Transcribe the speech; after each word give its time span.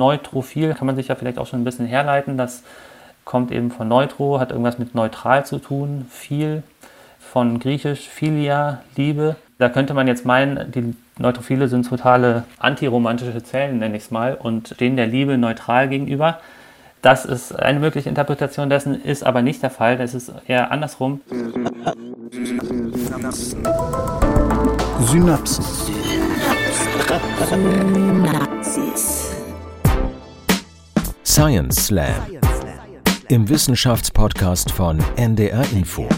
Neutrophil 0.00 0.74
kann 0.74 0.86
man 0.86 0.96
sich 0.96 1.08
ja 1.08 1.14
vielleicht 1.14 1.38
auch 1.38 1.46
schon 1.46 1.60
ein 1.60 1.64
bisschen 1.64 1.86
herleiten. 1.86 2.36
Das 2.36 2.64
kommt 3.24 3.52
eben 3.52 3.70
von 3.70 3.86
Neutro, 3.86 4.40
hat 4.40 4.50
irgendwas 4.50 4.78
mit 4.78 4.96
neutral 4.96 5.46
zu 5.46 5.58
tun. 5.58 6.06
Viel 6.10 6.64
von 7.20 7.60
griechisch 7.60 8.08
Philia, 8.08 8.80
Liebe. 8.96 9.36
Da 9.58 9.68
könnte 9.68 9.94
man 9.94 10.08
jetzt 10.08 10.24
meinen, 10.24 10.72
die 10.72 10.96
Neutrophile 11.18 11.68
sind 11.68 11.86
totale 11.86 12.44
antiromantische 12.58 13.42
Zellen, 13.42 13.78
nenne 13.78 13.96
ich 13.96 14.04
es 14.04 14.10
mal, 14.10 14.34
und 14.34 14.68
stehen 14.68 14.96
der 14.96 15.06
Liebe 15.06 15.36
neutral 15.38 15.88
gegenüber. 15.88 16.40
Das 17.02 17.24
ist 17.24 17.58
eine 17.58 17.78
mögliche 17.78 18.08
Interpretation 18.08 18.68
dessen, 18.68 19.02
ist 19.02 19.22
aber 19.22 19.42
nicht 19.42 19.62
der 19.62 19.70
Fall. 19.70 19.96
Das 19.96 20.14
ist 20.14 20.32
eher 20.46 20.72
andersrum. 20.72 21.20
Synapsen. 22.30 23.62
Synapsis. 28.24 29.39
Science 31.30 31.86
Slam. 31.86 32.12
Im 33.28 33.48
Wissenschaftspodcast 33.48 34.72
von 34.72 34.98
NDR 35.16 35.62
Info. 35.72 36.08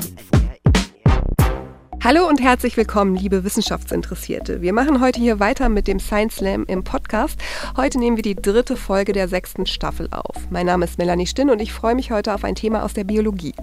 Hallo 2.04 2.26
und 2.28 2.42
herzlich 2.42 2.76
willkommen, 2.76 3.14
liebe 3.14 3.44
Wissenschaftsinteressierte. 3.44 4.60
Wir 4.60 4.72
machen 4.72 5.00
heute 5.00 5.20
hier 5.20 5.38
weiter 5.38 5.68
mit 5.68 5.86
dem 5.86 6.00
Science 6.00 6.34
Slam 6.34 6.64
im 6.66 6.82
Podcast. 6.82 7.38
Heute 7.76 8.00
nehmen 8.00 8.16
wir 8.16 8.24
die 8.24 8.34
dritte 8.34 8.76
Folge 8.76 9.12
der 9.12 9.28
sechsten 9.28 9.66
Staffel 9.66 10.08
auf. 10.10 10.34
Mein 10.50 10.66
Name 10.66 10.84
ist 10.84 10.98
Melanie 10.98 11.28
Stinn 11.28 11.48
und 11.48 11.60
ich 11.62 11.72
freue 11.72 11.94
mich 11.94 12.10
heute 12.10 12.34
auf 12.34 12.42
ein 12.42 12.56
Thema 12.56 12.82
aus 12.82 12.92
der 12.92 13.04
Biologie. 13.04 13.54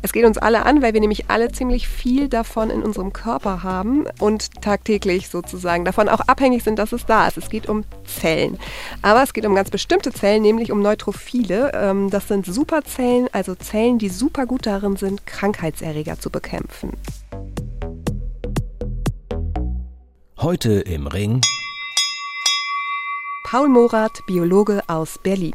Es 0.00 0.14
geht 0.14 0.24
uns 0.24 0.38
alle 0.38 0.64
an, 0.64 0.80
weil 0.80 0.94
wir 0.94 1.02
nämlich 1.02 1.28
alle 1.28 1.52
ziemlich 1.52 1.86
viel 1.86 2.30
davon 2.30 2.70
in 2.70 2.82
unserem 2.82 3.12
Körper 3.12 3.62
haben 3.62 4.06
und 4.18 4.62
tagtäglich 4.62 5.28
sozusagen 5.28 5.84
davon 5.84 6.08
auch 6.08 6.20
abhängig 6.20 6.64
sind, 6.64 6.78
dass 6.78 6.92
es 6.92 7.04
da 7.04 7.28
ist. 7.28 7.36
Es 7.36 7.50
geht 7.50 7.68
um 7.68 7.84
Zellen. 8.06 8.58
Aber 9.02 9.22
es 9.22 9.34
geht 9.34 9.44
um 9.44 9.54
ganz 9.54 9.68
bestimmte 9.68 10.12
Zellen, 10.12 10.40
nämlich 10.40 10.72
um 10.72 10.80
Neutrophile. 10.80 11.72
Ähm, 11.74 12.08
das 12.08 12.26
sind 12.26 12.46
Superzellen, 12.46 13.28
also 13.32 13.54
Zellen, 13.54 13.98
die 13.98 14.08
super 14.08 14.46
gut 14.46 14.64
darin 14.64 14.96
sind, 14.96 15.26
Krankheitserreger 15.26 16.18
zu 16.18 16.30
bekämpfen. 16.30 16.92
Heute 20.42 20.80
im 20.80 21.06
Ring 21.06 21.40
Paul 23.44 23.68
Morath, 23.68 24.26
Biologe 24.26 24.82
aus 24.88 25.16
Berlin. 25.18 25.52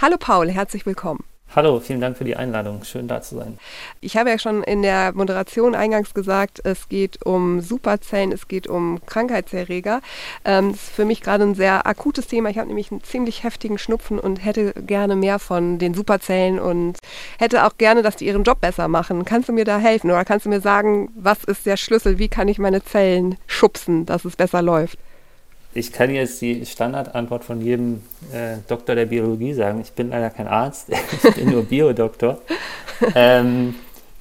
Hallo 0.00 0.16
Paul, 0.18 0.50
herzlich 0.50 0.86
willkommen. 0.86 1.22
Hallo, 1.54 1.80
vielen 1.80 2.00
Dank 2.00 2.16
für 2.16 2.24
die 2.24 2.34
Einladung. 2.34 2.82
Schön 2.82 3.08
da 3.08 3.20
zu 3.20 3.36
sein. 3.36 3.58
Ich 4.00 4.16
habe 4.16 4.30
ja 4.30 4.38
schon 4.38 4.62
in 4.62 4.80
der 4.80 5.12
Moderation 5.12 5.74
eingangs 5.74 6.14
gesagt, 6.14 6.62
es 6.64 6.88
geht 6.88 7.26
um 7.26 7.60
Superzellen, 7.60 8.32
es 8.32 8.48
geht 8.48 8.68
um 8.68 9.04
Krankheitserreger. 9.04 10.00
Ähm, 10.46 10.72
das 10.72 10.84
ist 10.84 10.92
für 10.92 11.04
mich 11.04 11.20
gerade 11.20 11.44
ein 11.44 11.54
sehr 11.54 11.86
akutes 11.86 12.26
Thema. 12.26 12.48
Ich 12.48 12.56
habe 12.56 12.68
nämlich 12.68 12.90
einen 12.90 13.04
ziemlich 13.04 13.44
heftigen 13.44 13.76
Schnupfen 13.76 14.18
und 14.18 14.42
hätte 14.42 14.72
gerne 14.72 15.14
mehr 15.14 15.38
von 15.38 15.78
den 15.78 15.92
Superzellen 15.92 16.58
und 16.58 16.96
hätte 17.38 17.66
auch 17.66 17.76
gerne, 17.76 18.00
dass 18.00 18.16
die 18.16 18.28
ihren 18.28 18.44
Job 18.44 18.62
besser 18.62 18.88
machen. 18.88 19.26
Kannst 19.26 19.50
du 19.50 19.52
mir 19.52 19.66
da 19.66 19.76
helfen 19.76 20.10
oder 20.10 20.24
kannst 20.24 20.46
du 20.46 20.50
mir 20.50 20.62
sagen, 20.62 21.10
was 21.16 21.44
ist 21.44 21.66
der 21.66 21.76
Schlüssel? 21.76 22.18
Wie 22.18 22.28
kann 22.28 22.48
ich 22.48 22.58
meine 22.58 22.82
Zellen 22.82 23.36
schubsen, 23.46 24.06
dass 24.06 24.24
es 24.24 24.36
besser 24.36 24.62
läuft? 24.62 24.98
Ich 25.74 25.92
kann 25.92 26.10
jetzt 26.10 26.40
die 26.40 26.66
Standardantwort 26.66 27.44
von 27.44 27.60
jedem 27.60 28.02
äh, 28.32 28.56
Doktor 28.68 28.94
der 28.94 29.06
Biologie 29.06 29.54
sagen. 29.54 29.80
Ich 29.80 29.92
bin 29.92 30.10
leider 30.10 30.30
kein 30.30 30.46
Arzt, 30.46 30.88
ich 31.24 31.34
bin 31.34 31.50
nur 31.50 31.64
Biodoktor. 31.64 32.38
ähm, 33.14 33.74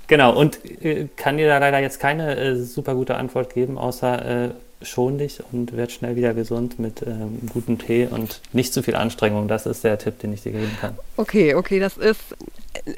genau, 0.08 0.38
und 0.38 0.60
äh, 0.84 1.08
kann 1.16 1.38
dir 1.38 1.48
da 1.48 1.58
leider 1.58 1.80
jetzt 1.80 2.00
keine 2.00 2.38
äh, 2.38 2.56
super 2.56 2.96
gute 2.96 3.16
Antwort 3.16 3.54
geben, 3.54 3.78
außer 3.78 4.46
äh, 4.46 4.50
schon 4.82 5.18
dich 5.18 5.40
und 5.52 5.76
werd 5.76 5.92
schnell 5.92 6.16
wieder 6.16 6.34
gesund 6.34 6.80
mit 6.80 7.02
ähm, 7.04 7.40
gutem 7.54 7.78
Tee 7.78 8.08
und 8.10 8.42
nicht 8.54 8.74
zu 8.74 8.82
viel 8.82 8.96
Anstrengung. 8.96 9.48
Das 9.48 9.66
ist 9.66 9.84
der 9.84 9.98
Tipp, 9.98 10.20
den 10.20 10.34
ich 10.34 10.42
dir 10.42 10.54
geben 10.54 10.76
kann. 10.80 10.98
Okay, 11.18 11.54
okay, 11.56 11.80
das 11.80 11.98
ist 11.98 12.36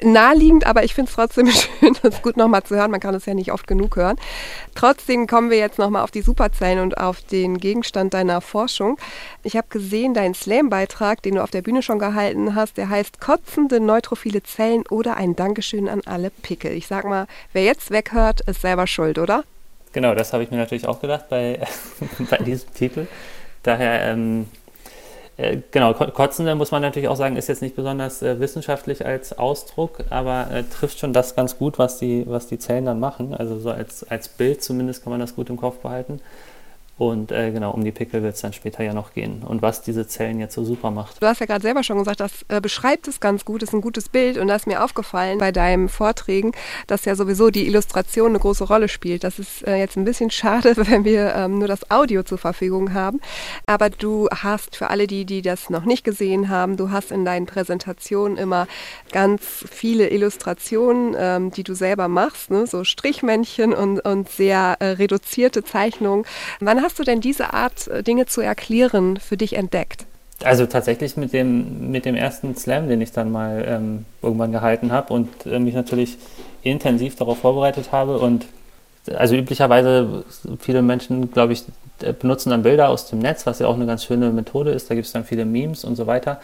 naheliegend, 0.02 0.66
aber 0.66 0.84
ich 0.84 0.94
finde 0.94 1.08
es 1.10 1.14
trotzdem 1.14 1.50
schön, 1.50 1.96
das 2.02 2.22
gut 2.22 2.36
nochmal 2.36 2.62
zu 2.62 2.76
hören. 2.76 2.90
Man 2.90 3.00
kann 3.00 3.14
es 3.14 3.26
ja 3.26 3.34
nicht 3.34 3.52
oft 3.52 3.66
genug 3.66 3.96
hören. 3.96 4.16
Trotzdem 4.74 5.26
kommen 5.26 5.50
wir 5.50 5.58
jetzt 5.58 5.78
nochmal 5.78 6.02
auf 6.02 6.10
die 6.10 6.22
Superzellen 6.22 6.80
und 6.80 6.98
auf 6.98 7.20
den 7.22 7.58
Gegenstand 7.58 8.14
deiner 8.14 8.40
Forschung. 8.40 8.98
Ich 9.42 9.56
habe 9.56 9.66
gesehen, 9.70 10.14
deinen 10.14 10.34
Slam-Beitrag, 10.34 11.22
den 11.22 11.36
du 11.36 11.42
auf 11.42 11.50
der 11.50 11.62
Bühne 11.62 11.82
schon 11.82 11.98
gehalten 11.98 12.54
hast, 12.54 12.76
der 12.76 12.88
heißt 12.88 13.20
Kotzende 13.20 13.80
neutrophile 13.80 14.42
Zellen 14.42 14.84
oder 14.88 15.16
ein 15.16 15.36
Dankeschön 15.36 15.88
an 15.88 16.02
alle 16.06 16.30
Pickel. 16.30 16.72
Ich 16.72 16.86
sag 16.86 17.04
mal, 17.04 17.26
wer 17.52 17.64
jetzt 17.64 17.90
weghört, 17.90 18.40
ist 18.42 18.62
selber 18.62 18.86
schuld, 18.86 19.18
oder? 19.18 19.44
Genau, 19.92 20.14
das 20.14 20.32
habe 20.32 20.42
ich 20.42 20.50
mir 20.50 20.56
natürlich 20.56 20.86
auch 20.86 21.00
gedacht 21.00 21.28
bei, 21.28 21.60
bei 22.30 22.38
diesem 22.38 22.72
Titel. 22.74 23.06
Daher 23.62 24.02
ähm, 24.12 24.46
äh, 25.36 25.58
genau, 25.70 25.94
Kotzende 25.94 26.54
muss 26.54 26.70
man 26.70 26.82
natürlich 26.82 27.08
auch 27.08 27.16
sagen, 27.16 27.36
ist 27.36 27.48
jetzt 27.48 27.62
nicht 27.62 27.74
besonders 27.74 28.22
äh, 28.22 28.38
wissenschaftlich 28.38 29.04
als 29.04 29.36
Ausdruck, 29.36 30.04
aber 30.10 30.50
äh, 30.50 30.62
trifft 30.62 31.00
schon 31.00 31.12
das 31.12 31.34
ganz 31.34 31.58
gut, 31.58 31.78
was 31.78 31.98
die, 31.98 32.24
was 32.26 32.46
die 32.46 32.58
Zellen 32.58 32.84
dann 32.84 33.00
machen. 33.00 33.34
Also 33.34 33.58
so 33.58 33.70
als, 33.70 34.04
als 34.04 34.28
Bild 34.28 34.62
zumindest 34.62 35.02
kann 35.02 35.10
man 35.10 35.20
das 35.20 35.34
gut 35.34 35.50
im 35.50 35.56
Kopf 35.56 35.78
behalten. 35.78 36.20
Und 36.96 37.32
äh, 37.32 37.50
genau, 37.50 37.72
um 37.72 37.82
die 37.82 37.90
Pickel 37.90 38.22
wird 38.22 38.36
es 38.36 38.40
dann 38.40 38.52
später 38.52 38.84
ja 38.84 38.94
noch 38.94 39.14
gehen. 39.14 39.42
Und 39.42 39.62
was 39.62 39.82
diese 39.82 40.06
Zellen 40.06 40.38
jetzt 40.38 40.54
so 40.54 40.64
super 40.64 40.92
macht. 40.92 41.20
Du 41.20 41.26
hast 41.26 41.40
ja 41.40 41.46
gerade 41.46 41.62
selber 41.62 41.82
schon 41.82 41.98
gesagt, 41.98 42.20
das 42.20 42.44
äh, 42.48 42.60
beschreibt 42.60 43.08
es 43.08 43.18
ganz 43.18 43.44
gut, 43.44 43.64
ist 43.64 43.72
ein 43.72 43.80
gutes 43.80 44.08
Bild. 44.08 44.38
Und 44.38 44.46
da 44.46 44.54
ist 44.54 44.68
mir 44.68 44.84
aufgefallen 44.84 45.38
bei 45.38 45.50
deinen 45.50 45.88
Vorträgen, 45.88 46.52
dass 46.86 47.04
ja 47.04 47.16
sowieso 47.16 47.50
die 47.50 47.66
Illustration 47.66 48.28
eine 48.28 48.38
große 48.38 48.62
Rolle 48.62 48.86
spielt. 48.86 49.24
Das 49.24 49.40
ist 49.40 49.66
äh, 49.66 49.74
jetzt 49.74 49.96
ein 49.96 50.04
bisschen 50.04 50.30
schade, 50.30 50.76
wenn 50.76 51.04
wir 51.04 51.34
ähm, 51.34 51.58
nur 51.58 51.66
das 51.66 51.90
Audio 51.90 52.22
zur 52.22 52.38
Verfügung 52.38 52.94
haben. 52.94 53.20
Aber 53.66 53.90
du 53.90 54.28
hast 54.30 54.76
für 54.76 54.88
alle 54.88 55.08
die, 55.08 55.24
die 55.24 55.42
das 55.42 55.70
noch 55.70 55.84
nicht 55.84 56.04
gesehen 56.04 56.48
haben, 56.48 56.76
du 56.76 56.92
hast 56.92 57.10
in 57.10 57.24
deinen 57.24 57.46
Präsentationen 57.46 58.36
immer 58.36 58.68
ganz 59.10 59.64
viele 59.68 60.10
Illustrationen, 60.10 61.16
ähm, 61.18 61.50
die 61.50 61.64
du 61.64 61.74
selber 61.74 62.06
machst, 62.06 62.52
ne? 62.52 62.68
so 62.68 62.84
Strichmännchen 62.84 63.74
und, 63.74 63.98
und 63.98 64.28
sehr 64.28 64.76
äh, 64.78 64.90
reduzierte 64.90 65.64
Zeichnungen. 65.64 66.24
Wann 66.60 66.83
hast 66.84 66.98
du 66.98 67.02
denn 67.02 67.20
diese 67.20 67.52
Art, 67.52 67.88
äh, 67.88 68.02
Dinge 68.02 68.26
zu 68.26 68.40
erklären, 68.40 69.16
für 69.16 69.36
dich 69.36 69.56
entdeckt? 69.56 70.06
Also 70.42 70.66
tatsächlich 70.66 71.16
mit 71.16 71.32
dem, 71.32 71.90
mit 71.90 72.04
dem 72.04 72.14
ersten 72.14 72.56
Slam, 72.56 72.88
den 72.88 73.00
ich 73.00 73.12
dann 73.12 73.32
mal 73.32 73.64
ähm, 73.66 74.04
irgendwann 74.20 74.52
gehalten 74.52 74.92
habe 74.92 75.12
und 75.12 75.28
äh, 75.46 75.58
mich 75.58 75.74
natürlich 75.74 76.18
intensiv 76.62 77.16
darauf 77.16 77.38
vorbereitet 77.38 77.92
habe. 77.92 78.18
Und 78.18 78.46
also 79.14 79.36
üblicherweise 79.36 80.24
viele 80.58 80.82
Menschen, 80.82 81.30
glaube 81.30 81.52
ich, 81.54 81.64
äh, 82.02 82.12
benutzen 82.12 82.50
dann 82.50 82.62
Bilder 82.62 82.88
aus 82.88 83.08
dem 83.08 83.20
Netz, 83.20 83.46
was 83.46 83.58
ja 83.58 83.66
auch 83.66 83.74
eine 83.74 83.86
ganz 83.86 84.04
schöne 84.04 84.30
Methode 84.30 84.72
ist. 84.72 84.90
Da 84.90 84.94
gibt 84.94 85.06
es 85.06 85.12
dann 85.12 85.24
viele 85.24 85.44
Memes 85.44 85.84
und 85.84 85.96
so 85.96 86.06
weiter. 86.06 86.40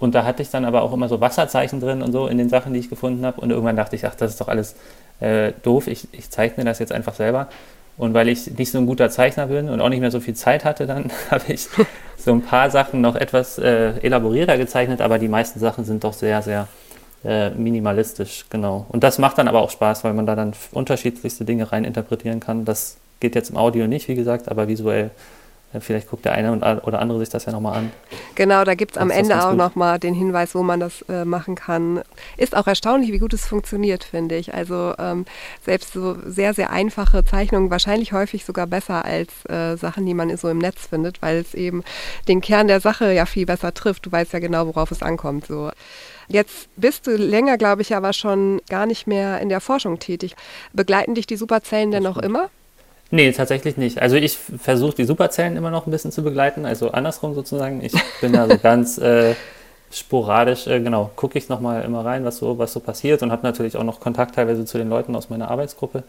Und 0.00 0.14
da 0.14 0.24
hatte 0.24 0.42
ich 0.42 0.50
dann 0.50 0.64
aber 0.64 0.82
auch 0.82 0.92
immer 0.92 1.08
so 1.08 1.20
Wasserzeichen 1.20 1.80
drin 1.80 2.02
und 2.02 2.12
so 2.12 2.26
in 2.26 2.38
den 2.38 2.48
Sachen, 2.48 2.72
die 2.72 2.80
ich 2.80 2.90
gefunden 2.90 3.24
habe. 3.24 3.40
Und 3.40 3.50
irgendwann 3.50 3.76
dachte 3.76 3.94
ich, 3.94 4.06
ach, 4.06 4.14
das 4.14 4.32
ist 4.32 4.40
doch 4.40 4.48
alles 4.48 4.74
äh, 5.20 5.52
doof. 5.62 5.86
Ich, 5.86 6.08
ich 6.12 6.30
zeichne 6.30 6.64
das 6.64 6.78
jetzt 6.78 6.92
einfach 6.92 7.14
selber. 7.14 7.48
Und 7.96 8.12
weil 8.14 8.28
ich 8.28 8.50
nicht 8.58 8.70
so 8.70 8.78
ein 8.78 8.86
guter 8.86 9.08
Zeichner 9.10 9.46
bin 9.46 9.68
und 9.68 9.80
auch 9.80 9.88
nicht 9.88 10.00
mehr 10.00 10.10
so 10.10 10.20
viel 10.20 10.34
Zeit 10.34 10.64
hatte, 10.64 10.86
dann 10.86 11.10
habe 11.30 11.52
ich 11.52 11.68
so 12.16 12.32
ein 12.32 12.42
paar 12.42 12.70
Sachen 12.70 13.00
noch 13.00 13.16
etwas 13.16 13.58
äh, 13.58 13.98
elaborierter 14.00 14.58
gezeichnet, 14.58 15.00
aber 15.00 15.18
die 15.18 15.28
meisten 15.28 15.60
Sachen 15.60 15.84
sind 15.84 16.04
doch 16.04 16.12
sehr, 16.12 16.42
sehr 16.42 16.68
äh, 17.24 17.50
minimalistisch, 17.50 18.46
genau. 18.50 18.86
Und 18.88 19.04
das 19.04 19.18
macht 19.18 19.38
dann 19.38 19.48
aber 19.48 19.62
auch 19.62 19.70
Spaß, 19.70 20.04
weil 20.04 20.14
man 20.14 20.26
da 20.26 20.34
dann 20.34 20.52
unterschiedlichste 20.72 21.44
Dinge 21.44 21.70
rein 21.72 21.84
interpretieren 21.84 22.40
kann. 22.40 22.64
Das 22.64 22.96
geht 23.20 23.34
jetzt 23.34 23.50
im 23.50 23.56
Audio 23.56 23.86
nicht, 23.86 24.08
wie 24.08 24.14
gesagt, 24.14 24.48
aber 24.48 24.68
visuell 24.68 25.10
Vielleicht 25.80 26.08
guckt 26.08 26.24
der 26.24 26.32
eine 26.32 26.52
oder 26.82 26.98
andere 27.00 27.18
sich 27.18 27.28
das 27.28 27.44
ja 27.44 27.52
nochmal 27.52 27.78
an. 27.78 27.92
Genau, 28.34 28.64
da 28.64 28.74
gibt 28.74 28.92
es 28.92 28.98
am 28.98 29.10
Ende 29.10 29.44
auch 29.44 29.54
nochmal 29.54 29.98
den 29.98 30.14
Hinweis, 30.14 30.54
wo 30.54 30.62
man 30.62 30.80
das 30.80 31.02
äh, 31.08 31.24
machen 31.24 31.54
kann. 31.54 32.02
Ist 32.36 32.56
auch 32.56 32.66
erstaunlich, 32.66 33.12
wie 33.12 33.18
gut 33.18 33.32
es 33.32 33.46
funktioniert, 33.46 34.04
finde 34.04 34.36
ich. 34.36 34.54
Also 34.54 34.94
ähm, 34.98 35.24
selbst 35.64 35.92
so 35.92 36.16
sehr, 36.26 36.54
sehr 36.54 36.70
einfache 36.70 37.24
Zeichnungen, 37.24 37.70
wahrscheinlich 37.70 38.12
häufig 38.12 38.44
sogar 38.44 38.66
besser 38.66 39.04
als 39.04 39.44
äh, 39.46 39.76
Sachen, 39.76 40.06
die 40.06 40.14
man 40.14 40.36
so 40.36 40.48
im 40.48 40.58
Netz 40.58 40.86
findet, 40.86 41.22
weil 41.22 41.38
es 41.38 41.54
eben 41.54 41.82
den 42.28 42.40
Kern 42.40 42.68
der 42.68 42.80
Sache 42.80 43.12
ja 43.12 43.26
viel 43.26 43.46
besser 43.46 43.72
trifft. 43.74 44.06
Du 44.06 44.12
weißt 44.12 44.32
ja 44.32 44.38
genau, 44.38 44.66
worauf 44.66 44.90
es 44.90 45.02
ankommt. 45.02 45.46
So. 45.46 45.70
Jetzt 46.28 46.68
bist 46.76 47.06
du 47.06 47.16
länger, 47.16 47.58
glaube 47.58 47.82
ich, 47.82 47.94
aber 47.94 48.12
schon 48.12 48.60
gar 48.68 48.86
nicht 48.86 49.06
mehr 49.06 49.40
in 49.40 49.48
der 49.48 49.60
Forschung 49.60 49.98
tätig. 49.98 50.34
Begleiten 50.72 51.14
dich 51.14 51.26
die 51.26 51.36
Superzellen 51.36 51.90
denn 51.90 52.02
noch 52.02 52.16
immer? 52.16 52.50
Nee, 53.14 53.30
tatsächlich 53.30 53.76
nicht. 53.76 54.02
Also 54.02 54.16
ich 54.16 54.36
versuche 54.36 54.96
die 54.96 55.04
Superzellen 55.04 55.56
immer 55.56 55.70
noch 55.70 55.86
ein 55.86 55.92
bisschen 55.92 56.10
zu 56.10 56.24
begleiten, 56.24 56.66
also 56.66 56.90
andersrum 56.90 57.32
sozusagen. 57.36 57.80
Ich 57.80 57.92
bin 58.20 58.32
da 58.32 58.48
so 58.48 58.58
ganz 58.62 58.98
äh, 58.98 59.36
sporadisch, 59.92 60.66
äh, 60.66 60.80
genau, 60.80 61.12
gucke 61.14 61.38
ich 61.38 61.48
nochmal 61.48 61.84
immer 61.84 62.04
rein, 62.04 62.24
was 62.24 62.38
so, 62.38 62.58
was 62.58 62.72
so 62.72 62.80
passiert 62.80 63.22
und 63.22 63.30
habe 63.30 63.44
natürlich 63.44 63.76
auch 63.76 63.84
noch 63.84 64.00
Kontakt 64.00 64.34
teilweise 64.34 64.64
zu 64.64 64.78
den 64.78 64.88
Leuten 64.88 65.14
aus 65.14 65.30
meiner 65.30 65.48
Arbeitsgruppe. 65.48 66.02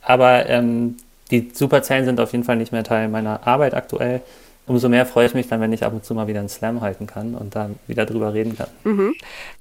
Aber 0.00 0.48
ähm, 0.48 0.96
die 1.30 1.50
Superzellen 1.52 2.06
sind 2.06 2.20
auf 2.20 2.32
jeden 2.32 2.44
Fall 2.44 2.56
nicht 2.56 2.72
mehr 2.72 2.84
Teil 2.84 3.08
meiner 3.08 3.46
Arbeit 3.46 3.74
aktuell. 3.74 4.22
Umso 4.66 4.88
mehr 4.88 5.06
freue 5.06 5.26
ich 5.26 5.34
mich 5.34 5.48
dann, 5.48 5.60
wenn 5.60 5.72
ich 5.72 5.84
ab 5.84 5.92
und 5.92 6.04
zu 6.04 6.14
mal 6.14 6.26
wieder 6.26 6.40
einen 6.40 6.48
Slam 6.48 6.80
halten 6.80 7.06
kann 7.06 7.34
und 7.34 7.54
da 7.54 7.70
wieder 7.86 8.06
drüber 8.06 8.34
reden 8.34 8.56
kann. 8.56 8.68
Mhm. 8.84 9.14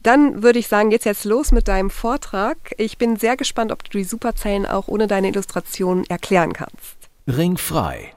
Dann 0.03 0.43
würde 0.43 0.59
ich 0.59 0.67
sagen, 0.67 0.89
geht's 0.89 1.05
jetzt 1.05 1.25
los 1.25 1.51
mit 1.51 1.67
deinem 1.67 1.89
Vortrag. 1.89 2.57
Ich 2.77 2.97
bin 2.97 3.15
sehr 3.15 3.37
gespannt, 3.37 3.71
ob 3.71 3.83
du 3.83 3.97
die 3.97 4.03
Superzellen 4.03 4.65
auch 4.65 4.87
ohne 4.87 5.07
deine 5.07 5.29
Illustrationen 5.29 6.05
erklären 6.05 6.53
kannst. 6.53 6.97
Ringfrei. 7.27 8.11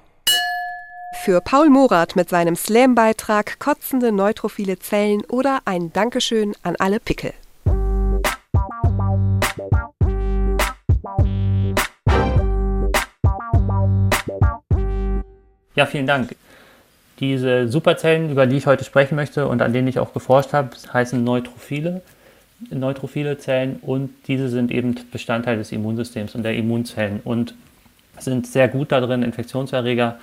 Für 1.24 1.40
Paul 1.40 1.68
Morath 1.68 2.16
mit 2.16 2.28
seinem 2.28 2.54
Slam-Beitrag 2.54 3.58
Kotzende 3.58 4.12
neutrophile 4.12 4.78
Zellen 4.78 5.22
oder 5.28 5.60
ein 5.64 5.92
Dankeschön 5.92 6.54
an 6.62 6.76
alle 6.78 7.00
Pickel. 7.00 7.32
Ja, 15.74 15.86
vielen 15.86 16.06
Dank. 16.06 16.34
Diese 17.20 17.68
Superzellen, 17.68 18.30
über 18.30 18.46
die 18.46 18.56
ich 18.56 18.66
heute 18.66 18.84
sprechen 18.84 19.16
möchte 19.16 19.48
und 19.48 19.60
an 19.60 19.72
denen 19.72 19.88
ich 19.88 19.98
auch 19.98 20.12
geforscht 20.12 20.52
habe, 20.52 20.70
heißen 20.92 21.22
Neutrophile, 21.22 22.02
neutrophile 22.70 23.38
Zellen 23.38 23.78
und 23.82 24.10
diese 24.26 24.48
sind 24.48 24.70
eben 24.70 24.94
Bestandteil 25.10 25.58
des 25.58 25.72
Immunsystems 25.72 26.34
und 26.34 26.42
der 26.42 26.54
Immunzellen 26.54 27.20
und 27.24 27.54
sind 28.18 28.46
sehr 28.46 28.68
gut 28.68 28.92
darin, 28.92 29.22
Infektionserreger 29.22 30.18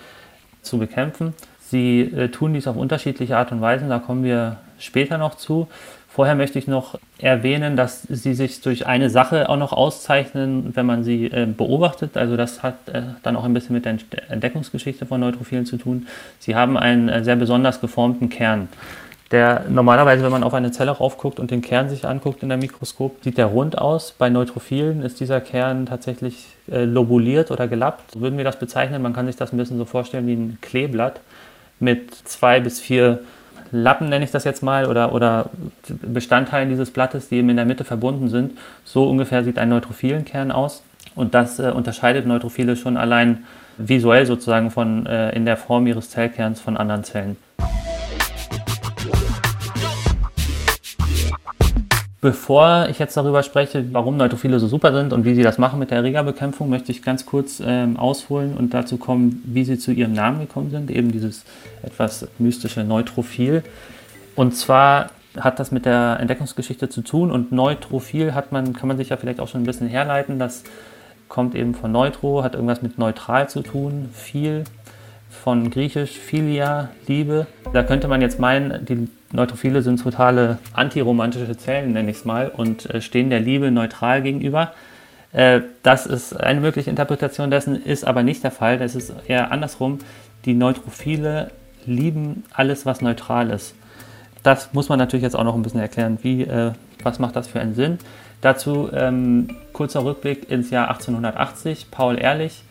zu 0.62 0.78
bekämpfen. 0.78 1.34
Sie 1.60 2.02
äh, 2.02 2.30
tun 2.30 2.54
dies 2.54 2.68
auf 2.68 2.76
unterschiedliche 2.76 3.38
Art 3.38 3.52
und 3.52 3.62
Weise, 3.62 3.88
da 3.88 4.00
kommen 4.00 4.24
wir 4.24 4.58
später 4.80 5.18
noch 5.18 5.36
zu. 5.36 5.68
Vorher 6.16 6.36
möchte 6.36 6.58
ich 6.58 6.66
noch 6.66 6.98
erwähnen, 7.18 7.76
dass 7.76 8.04
sie 8.04 8.36
sich 8.36 8.62
durch 8.62 8.88
eine 8.88 9.10
Sache 9.10 9.50
auch 9.50 9.58
noch 9.58 9.74
auszeichnen, 9.74 10.72
wenn 10.74 10.86
man 10.86 11.04
sie 11.04 11.26
äh, 11.26 11.46
beobachtet. 11.46 12.16
Also 12.16 12.38
das 12.38 12.64
hat 12.64 12.76
äh, 12.88 13.02
dann 13.22 13.36
auch 13.36 13.44
ein 13.44 13.54
bisschen 13.54 13.74
mit 13.74 13.84
der 13.84 13.98
Entdeckungsgeschichte 14.30 15.06
von 15.06 15.20
Neutrophilen 15.20 15.66
zu 15.66 15.76
tun. 15.76 16.08
Sie 16.40 16.56
haben 16.56 16.78
einen 16.78 17.10
äh, 17.10 17.22
sehr 17.26 17.36
besonders 17.36 17.82
geformten 17.82 18.30
Kern. 18.30 18.70
Der 19.32 19.66
normalerweise, 19.68 20.24
wenn 20.24 20.32
man 20.32 20.46
auf 20.46 20.54
eine 20.54 20.72
Zelle 20.72 20.92
raufguckt 20.92 21.38
und 21.38 21.52
den 21.52 21.62
Kern 21.62 21.90
sich 21.90 22.08
anguckt 22.08 22.44
in 22.44 22.48
der 22.48 22.60
Mikroskop, 22.60 23.22
sieht 23.22 23.38
der 23.38 23.48
rund 23.48 23.78
aus. 23.78 24.14
Bei 24.18 24.30
Neutrophilen 24.30 25.02
ist 25.02 25.20
dieser 25.20 25.42
Kern 25.42 25.86
tatsächlich 25.86 26.46
äh, 26.72 26.86
lobuliert 26.86 27.52
oder 27.52 27.68
gelappt. 27.68 28.22
Würden 28.22 28.38
wir 28.38 28.46
das 28.46 28.58
bezeichnen. 28.58 29.02
Man 29.02 29.12
kann 29.12 29.26
sich 29.26 29.36
das 29.36 29.52
ein 29.52 29.58
bisschen 29.58 29.78
so 29.78 29.84
vorstellen 29.84 30.28
wie 30.28 30.36
ein 30.36 30.60
Kleeblatt 30.62 31.20
mit 31.82 32.16
zwei 32.16 32.62
bis 32.62 32.80
vier 32.80 33.20
Lappen, 33.72 34.10
nenne 34.10 34.26
ich 34.26 34.32
das 34.32 34.44
jetzt 34.44 34.64
mal, 34.64 34.86
oder, 34.86 35.14
oder 35.14 35.50
Bestandteilen 36.02 36.70
dieses 36.70 36.92
Blattes, 36.92 37.30
die 37.30 37.38
eben 37.38 37.50
in 37.50 37.58
der 37.58 37.66
Mitte 37.66 37.84
verbunden 37.84 38.30
sind. 38.30 38.58
So 38.84 39.10
ungefähr 39.10 39.44
sieht 39.44 39.58
ein 39.58 39.70
neutrophilen 39.70 40.26
Kern 40.26 40.52
aus. 40.52 40.84
Und 41.16 41.34
das 41.34 41.60
äh, 41.60 41.72
unterscheidet 41.72 42.26
Neutrophile 42.26 42.76
schon 42.76 42.98
allein 42.98 43.46
visuell 43.78 44.26
sozusagen 44.26 44.72
von, 44.72 45.06
äh, 45.06 45.32
in 45.36 45.46
der 45.46 45.58
Form 45.58 45.88
ihres 45.88 46.10
Zellkerns 46.10 46.62
von 46.62 46.78
anderen 46.78 47.04
Zellen. 47.04 47.38
Bevor 52.26 52.88
ich 52.90 52.98
jetzt 52.98 53.16
darüber 53.16 53.44
spreche, 53.44 53.86
warum 53.92 54.18
Neutrophile 54.18 54.60
so 54.60 54.66
super 54.66 54.92
sind 54.92 55.14
und 55.14 55.26
wie 55.26 55.36
sie 55.36 55.44
das 55.44 55.60
machen 55.60 55.78
mit 55.78 55.92
der 55.92 56.00
Erregerbekämpfung, 56.00 56.68
möchte 56.72 56.92
ich 56.92 57.04
ganz 57.04 57.28
kurz 57.28 57.62
ähm, 57.64 57.98
ausholen 57.98 58.58
und 58.58 58.74
dazu 58.74 58.98
kommen, 58.98 59.44
wie 59.46 59.64
sie 59.64 59.78
zu 59.78 59.92
ihrem 59.92 60.14
Namen 60.14 60.40
gekommen 60.40 60.72
sind, 60.72 60.90
eben 60.90 61.12
dieses 61.12 61.44
etwas 61.84 62.28
mystische 62.40 62.84
Neutrophil. 62.84 63.62
Und 64.36 64.56
zwar 64.56 65.12
hat 65.40 65.60
das 65.60 65.72
mit 65.72 65.86
der 65.86 66.18
Entdeckungsgeschichte 66.20 66.90
zu 66.90 67.04
tun 67.04 67.30
und 67.30 67.52
Neutrophil 67.52 68.34
hat 68.34 68.52
man, 68.52 68.74
kann 68.74 68.88
man 68.88 68.98
sich 68.98 69.10
ja 69.10 69.18
vielleicht 69.18 69.40
auch 69.40 69.48
schon 69.48 69.62
ein 69.62 69.68
bisschen 69.68 69.88
herleiten. 69.88 70.40
Das 70.40 70.64
kommt 71.30 71.54
eben 71.54 71.76
von 71.76 71.92
Neutro, 71.92 72.44
hat 72.44 72.56
irgendwas 72.56 72.82
mit 72.82 72.98
neutral 72.98 73.50
zu 73.50 73.62
tun, 73.62 74.10
viel 74.12 74.64
von 75.30 75.70
griechisch 75.70 76.18
Philia, 76.18 76.90
Liebe. 77.06 77.46
Da 77.72 77.84
könnte 77.84 78.08
man 78.08 78.22
jetzt 78.22 78.40
meinen, 78.40 78.84
die 78.84 79.08
Neutrophile 79.36 79.82
sind 79.82 80.02
totale 80.02 80.58
antiromantische 80.74 81.58
Zellen, 81.58 81.94
nenne 81.94 82.12
ich 82.12 82.18
es 82.18 82.26
mal, 82.26 82.50
und 82.50 82.90
äh, 82.90 83.02
stehen 83.02 83.30
der 83.30 83.40
Liebe 83.40 83.72
neutral 83.72 84.22
gegenüber. 84.22 84.72
Äh, 85.32 85.62
das 85.84 86.06
ist 86.06 86.34
eine 86.40 86.62
mögliche 86.62 86.90
Interpretation 86.90 87.52
dessen, 87.52 87.82
ist 87.84 88.06
aber 88.06 88.24
nicht 88.24 88.44
der 88.44 88.52
Fall. 88.52 88.78
Das 88.78 88.96
ist 88.96 89.14
eher 89.28 89.52
andersrum. 89.52 90.00
Die 90.46 90.54
Neutrophile 90.54 91.52
lieben 91.86 92.44
alles, 92.54 92.86
was 92.86 93.02
neutral 93.02 93.52
ist. 93.52 93.76
Das 94.44 94.74
muss 94.74 94.90
man 94.90 95.00
natürlich 95.00 95.24
jetzt 95.24 95.36
auch 95.36 95.44
noch 95.44 95.56
ein 95.56 95.62
bisschen 95.62 95.80
erklären. 95.80 96.20
Wie, 96.22 96.44
äh, 96.44 96.72
was 97.04 97.20
macht 97.20 97.36
das 97.36 97.48
für 97.48 97.60
einen 97.60 97.76
Sinn? 97.76 98.00
Dazu 98.42 98.90
ähm, 98.94 99.50
kurzer 99.74 100.06
Rückblick 100.06 100.50
ins 100.50 100.70
Jahr 100.70 100.90
1880. 100.90 101.92
Paul 101.92 102.20
Ehrlich 102.20 102.64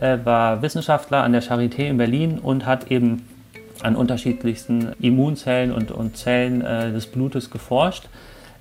äh, 0.00 0.18
war 0.24 0.62
Wissenschaftler 0.62 1.22
an 1.22 1.32
der 1.32 1.42
Charité 1.42 1.88
in 1.88 1.96
Berlin 1.96 2.38
und 2.38 2.64
hat 2.64 2.90
eben 2.90 3.26
an 3.82 3.96
unterschiedlichsten 3.96 4.92
Immunzellen 5.00 5.72
und, 5.72 5.90
und 5.90 6.16
Zellen 6.16 6.62
äh, 6.62 6.92
des 6.92 7.06
Blutes 7.06 7.50
geforscht. 7.50 8.08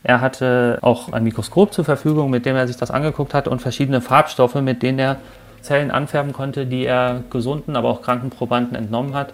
Er 0.04 0.22
hatte 0.22 0.78
auch 0.82 1.12
ein 1.14 1.24
Mikroskop 1.24 1.74
zur 1.74 1.84
Verfügung, 1.84 2.30
mit 2.30 2.46
dem 2.46 2.56
er 2.56 2.68
sich 2.68 2.78
das 2.78 2.92
angeguckt 2.92 3.34
hat 3.34 3.48
und 3.48 3.62
verschiedene 3.62 4.02
Farbstoffe, 4.02 4.56
mit 4.56 4.84
denen 4.84 5.00
er 5.00 5.18
Zellen 5.62 5.90
anfärben 5.90 6.32
konnte, 6.32 6.68
die 6.68 6.86
er 6.86 7.24
gesunden, 7.32 7.76
aber 7.76 7.90
auch 7.90 8.02
kranken 8.04 8.30
Probanden 8.30 8.76
entnommen 8.76 9.16
hat. 9.16 9.34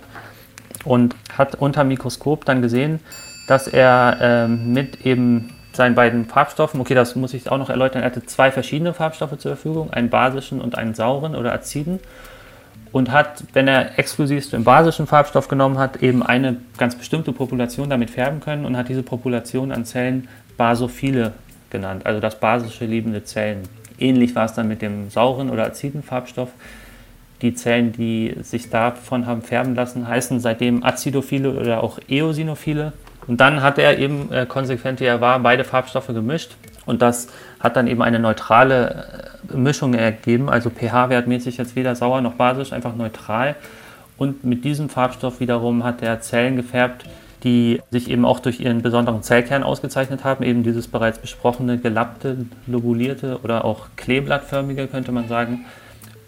Und 0.85 1.15
hat 1.37 1.55
unter 1.55 1.83
Mikroskop 1.83 2.45
dann 2.45 2.61
gesehen, 2.61 3.01
dass 3.47 3.67
er 3.67 4.17
äh, 4.21 4.47
mit 4.47 5.05
eben 5.05 5.53
seinen 5.73 5.95
beiden 5.95 6.25
Farbstoffen, 6.25 6.79
okay, 6.79 6.95
das 6.95 7.15
muss 7.15 7.33
ich 7.33 7.49
auch 7.51 7.57
noch 7.57 7.69
erläutern, 7.69 8.01
er 8.01 8.07
hatte 8.07 8.25
zwei 8.25 8.51
verschiedene 8.51 8.93
Farbstoffe 8.93 9.37
zur 9.37 9.55
Verfügung, 9.55 9.91
einen 9.91 10.09
basischen 10.09 10.61
und 10.61 10.77
einen 10.77 10.93
sauren 10.93 11.35
oder 11.35 11.53
aziden 11.53 11.99
und 12.91 13.11
hat, 13.11 13.43
wenn 13.53 13.67
er 13.67 13.97
exklusiv 13.97 14.49
den 14.49 14.63
basischen 14.63 15.07
Farbstoff 15.07 15.47
genommen 15.47 15.77
hat, 15.77 16.03
eben 16.03 16.23
eine 16.23 16.57
ganz 16.77 16.95
bestimmte 16.95 17.31
Population 17.31 17.89
damit 17.89 18.09
färben 18.09 18.39
können 18.39 18.65
und 18.65 18.75
hat 18.75 18.89
diese 18.89 19.03
Population 19.03 19.71
an 19.71 19.85
Zellen 19.85 20.27
Basophile 20.57 21.33
genannt, 21.69 22.05
also 22.05 22.19
das 22.19 22.39
basische 22.39 22.85
liebende 22.85 23.23
Zellen. 23.23 23.63
Ähnlich 23.97 24.35
war 24.35 24.45
es 24.45 24.53
dann 24.53 24.67
mit 24.67 24.81
dem 24.81 25.09
sauren 25.09 25.49
oder 25.49 25.65
aziden 25.65 26.03
Farbstoff. 26.03 26.49
Die 27.41 27.53
Zellen, 27.55 27.91
die 27.91 28.35
sich 28.41 28.69
davon 28.69 29.25
haben 29.25 29.41
färben 29.41 29.73
lassen, 29.73 30.07
heißen 30.07 30.39
seitdem 30.39 30.83
Acidophile 30.83 31.51
oder 31.51 31.81
auch 31.81 31.97
Eosinophile. 32.07 32.93
Und 33.27 33.39
dann 33.39 33.61
hat 33.61 33.77
er 33.77 33.97
eben 33.97 34.31
äh, 34.31 34.45
konsequent, 34.45 34.99
wie 34.99 35.05
er 35.05 35.21
war, 35.21 35.39
beide 35.39 35.63
Farbstoffe 35.63 36.07
gemischt. 36.07 36.55
Und 36.91 37.01
das 37.01 37.29
hat 37.61 37.77
dann 37.77 37.87
eben 37.87 38.01
eine 38.01 38.19
neutrale 38.19 39.31
äh, 39.49 39.55
Mischung 39.55 39.93
ergeben, 39.93 40.49
also 40.49 40.69
pH-wertmäßig 40.69 41.55
jetzt 41.55 41.77
weder 41.77 41.95
sauer 41.95 42.19
noch 42.19 42.33
basisch, 42.33 42.73
einfach 42.73 42.97
neutral. 42.97 43.55
Und 44.17 44.43
mit 44.43 44.65
diesem 44.65 44.89
Farbstoff 44.89 45.39
wiederum 45.39 45.85
hat 45.85 46.01
er 46.01 46.19
Zellen 46.19 46.57
gefärbt, 46.57 47.05
die 47.45 47.79
sich 47.91 48.11
eben 48.11 48.25
auch 48.25 48.41
durch 48.41 48.59
ihren 48.59 48.81
besonderen 48.81 49.23
Zellkern 49.23 49.63
ausgezeichnet 49.63 50.25
haben, 50.25 50.43
eben 50.43 50.63
dieses 50.63 50.89
bereits 50.89 51.17
besprochene 51.17 51.77
gelappte, 51.77 52.45
lobulierte 52.67 53.39
oder 53.41 53.63
auch 53.63 53.87
kleeblattförmige, 53.95 54.87
könnte 54.87 55.13
man 55.13 55.29
sagen. 55.29 55.63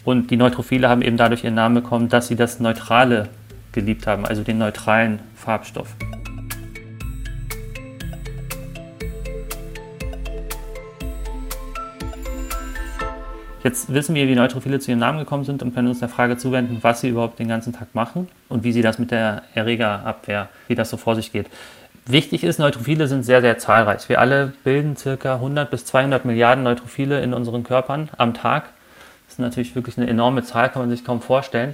Und 0.06 0.32
die 0.32 0.38
Neutrophile 0.38 0.88
haben 0.88 1.02
eben 1.02 1.18
dadurch 1.18 1.44
ihren 1.44 1.56
Namen 1.56 1.76
bekommen, 1.76 2.08
dass 2.08 2.30
sie 2.30 2.38
das 2.38 2.62
Neutrale 2.62 3.28
geliebt 3.74 4.08
haben, 4.08 4.26
also 4.26 4.44
den 4.44 4.60
neutralen 4.60 5.20
Farbstoff. 5.36 5.94
Jetzt 13.64 13.94
wissen 13.94 14.14
wir, 14.14 14.28
wie 14.28 14.36
Neutrophile 14.36 14.80
zu 14.80 14.92
ihrem 14.92 15.00
Namen 15.00 15.20
gekommen 15.20 15.46
sind 15.46 15.64
und 15.64 15.74
können 15.74 15.88
uns 15.88 16.00
der 16.00 16.10
Frage 16.10 16.36
zuwenden, 16.36 16.80
was 16.82 17.00
sie 17.00 17.08
überhaupt 17.08 17.40
den 17.40 17.48
ganzen 17.48 17.72
Tag 17.72 17.96
machen 17.96 18.28
und 18.50 18.66
wie 18.66 18.74
sie 18.74 18.82
das 18.82 19.00
mit 19.00 19.10
der 19.10 19.44
Erregerabwehr, 19.56 20.50
wie 20.68 20.76
das 20.76 20.90
so 20.90 20.98
vor 20.98 21.16
sich 21.16 21.32
geht. 21.32 21.48
Wichtig 22.06 22.44
ist, 22.44 22.60
Neutrophile 22.60 23.08
sind 23.08 23.24
sehr, 23.24 23.40
sehr 23.40 23.58
zahlreich. 23.58 24.10
Wir 24.10 24.20
alle 24.20 24.52
bilden 24.66 24.96
ca. 24.96 25.36
100 25.36 25.72
bis 25.72 25.86
200 25.86 26.26
Milliarden 26.26 26.66
Neutrophile 26.66 27.22
in 27.22 27.34
unseren 27.34 27.64
Körpern 27.64 28.10
am 28.18 28.34
Tag. 28.34 28.66
Das 29.28 29.36
ist 29.36 29.40
natürlich 29.40 29.76
wirklich 29.76 29.98
eine 29.98 30.10
enorme 30.10 30.44
Zahl, 30.44 30.70
kann 30.70 30.82
man 30.82 30.90
sich 30.90 31.06
kaum 31.06 31.22
vorstellen. 31.22 31.74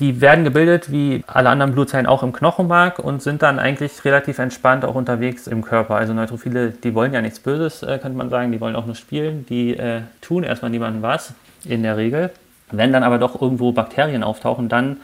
Die 0.00 0.20
werden 0.20 0.44
gebildet 0.44 0.92
wie 0.92 1.24
alle 1.26 1.48
anderen 1.48 1.72
Blutzellen 1.72 2.06
auch 2.06 2.22
im 2.22 2.32
Knochenmark 2.32 3.00
und 3.00 3.20
sind 3.20 3.42
dann 3.42 3.58
eigentlich 3.58 4.04
relativ 4.04 4.38
entspannt 4.38 4.84
auch 4.84 4.94
unterwegs 4.94 5.48
im 5.48 5.64
Körper. 5.64 5.96
Also 5.96 6.14
Neutrophile, 6.14 6.70
die 6.70 6.94
wollen 6.94 7.12
ja 7.12 7.20
nichts 7.20 7.40
Böses, 7.40 7.82
äh, 7.82 7.98
könnte 7.98 8.16
man 8.16 8.30
sagen, 8.30 8.52
die 8.52 8.60
wollen 8.60 8.76
auch 8.76 8.86
nur 8.86 8.94
spielen, 8.94 9.44
die 9.48 9.76
äh, 9.76 10.02
tun 10.20 10.44
erstmal 10.44 10.70
niemandem 10.70 11.02
was, 11.02 11.34
in 11.64 11.82
der 11.82 11.96
Regel. 11.96 12.30
Wenn 12.70 12.92
dann 12.92 13.02
aber 13.02 13.18
doch 13.18 13.40
irgendwo 13.40 13.72
Bakterien 13.72 14.22
auftauchen, 14.22 14.68
dann, 14.68 14.98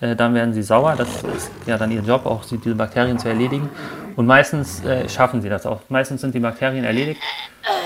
äh, 0.00 0.16
dann 0.16 0.34
werden 0.34 0.52
sie 0.52 0.62
sauer. 0.62 0.96
Das 0.98 1.08
ist 1.22 1.50
ja 1.66 1.78
dann 1.78 1.92
ihr 1.92 2.02
Job, 2.02 2.26
auch 2.26 2.44
diese 2.44 2.74
Bakterien 2.74 3.20
zu 3.20 3.28
erledigen. 3.28 3.68
Und 4.16 4.26
meistens 4.26 4.84
äh, 4.84 5.08
schaffen 5.08 5.42
sie 5.42 5.48
das 5.48 5.64
auch. 5.64 5.80
Meistens 5.88 6.22
sind 6.22 6.34
die 6.34 6.40
Bakterien 6.40 6.84
erledigt, 6.84 7.20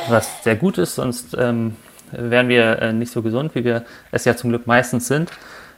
was 0.09 0.43
sehr 0.43 0.57
gut 0.57 0.79
ist, 0.79 0.95
sonst 0.95 1.37
ähm, 1.39 1.77
wären 2.11 2.49
wir 2.49 2.81
äh, 2.81 2.93
nicht 2.95 3.13
so 3.13 3.21
gesund, 3.21 3.55
wie 3.55 3.65
wir 3.65 3.85
es 4.13 4.25
ja 4.25 4.35
zum 4.35 4.49
Glück 4.49 4.67
meistens 4.67 5.09
sind. 5.09 5.31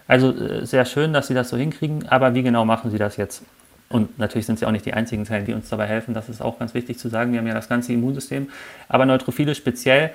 Also 0.08 0.32
äh, 0.32 0.64
sehr 0.66 0.84
schön, 0.84 1.12
dass 1.12 1.26
Sie 1.28 1.34
das 1.34 1.48
so 1.48 1.56
hinkriegen, 1.56 2.08
aber 2.08 2.34
wie 2.34 2.42
genau 2.42 2.64
machen 2.64 2.90
Sie 2.90 2.98
das 2.98 3.16
jetzt? 3.16 3.42
Und 3.88 4.18
natürlich 4.18 4.46
sind 4.46 4.58
sie 4.58 4.66
auch 4.66 4.72
nicht 4.72 4.84
die 4.84 4.94
einzigen 4.94 5.24
Zellen, 5.26 5.44
die 5.44 5.52
uns 5.52 5.68
dabei 5.68 5.86
helfen. 5.86 6.12
Das 6.12 6.28
ist 6.28 6.42
auch 6.42 6.58
ganz 6.58 6.74
wichtig 6.74 6.98
zu 6.98 7.08
sagen. 7.08 7.32
Wir 7.32 7.38
haben 7.38 7.46
ja 7.46 7.54
das 7.54 7.68
ganze 7.68 7.92
Immunsystem. 7.92 8.48
Aber 8.88 9.06
Neutrophile 9.06 9.54
speziell, 9.54 10.10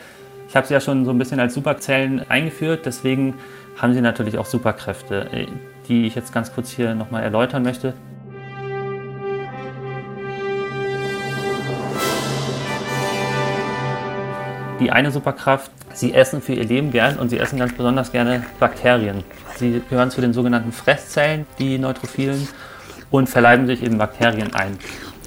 ich 0.49 0.55
habe 0.55 0.67
sie 0.67 0.73
ja 0.73 0.81
schon 0.81 1.05
so 1.05 1.11
ein 1.11 1.17
bisschen 1.17 1.39
als 1.39 1.53
Superzellen 1.53 2.29
eingeführt. 2.29 2.85
Deswegen 2.85 3.35
haben 3.77 3.93
sie 3.93 4.01
natürlich 4.01 4.37
auch 4.37 4.45
Superkräfte, 4.45 5.27
äh, 5.31 5.47
die 5.87 6.05
ich 6.05 6.15
jetzt 6.15 6.33
ganz 6.33 6.53
kurz 6.53 6.69
hier 6.69 6.95
nochmal 6.95 7.23
erläutern 7.23 7.63
möchte. 7.63 7.93
Die 14.81 14.91
eine 14.91 15.11
Superkraft, 15.11 15.71
sie 15.93 16.15
essen 16.15 16.41
für 16.41 16.53
ihr 16.53 16.63
Leben 16.63 16.91
gern 16.91 17.19
und 17.19 17.29
sie 17.29 17.37
essen 17.37 17.59
ganz 17.59 17.71
besonders 17.73 18.11
gerne 18.11 18.43
Bakterien. 18.59 19.23
Sie 19.57 19.79
gehören 19.87 20.09
zu 20.09 20.21
den 20.21 20.33
sogenannten 20.33 20.71
Fresszellen, 20.71 21.45
die 21.59 21.77
Neutrophilen, 21.77 22.47
und 23.11 23.29
verleiben 23.29 23.67
sich 23.67 23.83
eben 23.83 23.99
Bakterien 23.99 24.55
ein. 24.55 24.79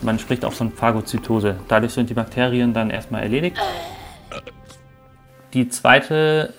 Man 0.02 0.18
spricht 0.18 0.44
auch 0.44 0.52
von 0.52 0.72
Phagozytose. 0.72 1.54
Dadurch 1.68 1.92
sind 1.92 2.10
die 2.10 2.14
Bakterien 2.14 2.74
dann 2.74 2.90
erstmal 2.90 3.22
erledigt. 3.22 3.56
Die 5.52 5.68
zweite 5.68 6.52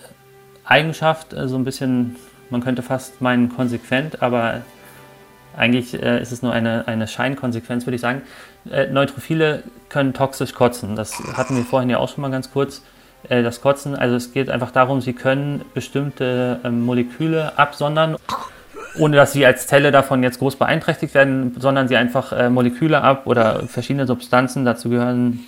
Eigenschaft, 0.64 1.34
äh, 1.34 1.48
so 1.48 1.56
ein 1.56 1.64
bisschen, 1.64 2.16
man 2.48 2.62
könnte 2.62 2.82
fast 2.82 3.20
meinen 3.20 3.54
konsequent, 3.54 4.22
aber 4.22 4.62
eigentlich 5.56 6.00
äh, 6.00 6.20
ist 6.20 6.32
es 6.32 6.42
nur 6.42 6.52
eine, 6.52 6.86
eine 6.86 7.06
Scheinkonsequenz, 7.06 7.86
würde 7.86 7.96
ich 7.96 8.02
sagen. 8.02 8.22
Äh, 8.70 8.88
Neutrophile 8.88 9.62
können 9.88 10.12
toxisch 10.12 10.52
kotzen. 10.52 10.96
Das 10.96 11.18
hatten 11.36 11.56
wir 11.56 11.64
vorhin 11.64 11.90
ja 11.90 11.98
auch 11.98 12.08
schon 12.08 12.22
mal 12.22 12.30
ganz 12.30 12.50
kurz. 12.50 12.82
Äh, 13.28 13.42
das 13.42 13.60
Kotzen, 13.60 13.94
also 13.94 14.16
es 14.16 14.32
geht 14.32 14.50
einfach 14.50 14.70
darum, 14.70 15.00
sie 15.00 15.12
können 15.12 15.64
bestimmte 15.74 16.60
ähm, 16.64 16.84
Moleküle 16.84 17.58
absondern, 17.58 18.16
ohne 18.98 19.16
dass 19.16 19.32
sie 19.32 19.44
als 19.46 19.66
Zelle 19.66 19.90
davon 19.90 20.22
jetzt 20.22 20.38
groß 20.38 20.56
beeinträchtigt 20.56 21.14
werden, 21.14 21.54
sondern 21.58 21.88
sie 21.88 21.96
einfach 21.96 22.32
äh, 22.32 22.50
Moleküle 22.50 23.00
ab 23.00 23.26
oder 23.26 23.66
verschiedene 23.66 24.06
Substanzen. 24.06 24.64
Dazu 24.64 24.90
gehören 24.90 25.40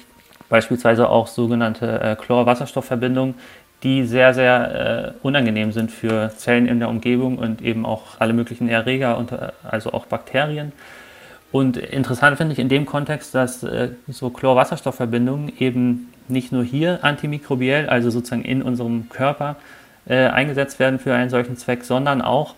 beispielsweise 0.49 1.09
auch 1.09 1.27
sogenannte 1.27 2.01
äh, 2.01 2.17
Chlor-Wasserstoff-Verbindungen, 2.17 3.35
die 3.83 4.05
sehr, 4.05 4.35
sehr 4.35 5.15
äh, 5.15 5.27
unangenehm 5.27 5.73
sind 5.73 5.93
für 5.93 6.31
Zellen 6.37 6.67
in 6.67 6.81
der 6.81 6.89
Umgebung 6.89 7.39
und 7.39 7.63
eben 7.63 7.87
auch 7.87 8.19
alle 8.19 8.33
möglichen 8.33 8.69
Erreger, 8.69 9.19
und, 9.19 9.33
äh, 9.33 9.51
also 9.63 9.93
auch 9.93 10.07
Bakterien. 10.07 10.73
Und 11.53 11.77
interessant 11.77 12.37
finde 12.37 12.53
ich 12.53 12.59
in 12.59 12.69
dem 12.69 12.87
Kontext, 12.87 13.35
dass 13.35 13.63
äh, 13.63 13.91
so 14.09 14.31
Chlorwasserstoffverbindungen 14.31 15.53
eben 15.59 16.13
nicht 16.29 16.53
nur 16.53 16.65
hier 16.65 16.99
antimikrobiell, 17.03 17.89
also 17.89 18.11
sozusagen 18.11 18.45
in 18.45 18.63
unserem 18.63 19.09
Körper, 19.09 19.57
äh, 20.07 20.27
eingesetzt 20.27 20.79
werden 20.79 20.99
für 20.99 21.15
einen 21.15 21.31
solchen 21.31 21.57
Zweck, 21.57 21.85
sondern 21.85 22.21
auch 22.21 22.55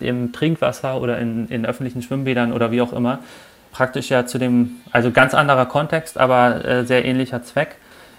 im 0.00 0.32
Trinkwasser 0.32 1.00
oder 1.00 1.18
in, 1.18 1.48
in 1.48 1.64
öffentlichen 1.64 2.02
Schwimmbädern 2.02 2.52
oder 2.52 2.70
wie 2.72 2.82
auch 2.82 2.92
immer. 2.92 3.20
Praktisch 3.72 4.10
ja 4.10 4.26
zu 4.26 4.38
dem, 4.38 4.76
also 4.90 5.10
ganz 5.10 5.32
anderer 5.34 5.66
Kontext, 5.66 6.18
aber 6.18 6.64
äh, 6.64 6.84
sehr 6.84 7.04
ähnlicher 7.04 7.42
Zweck. 7.42 7.76